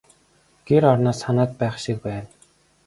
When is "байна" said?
2.05-2.25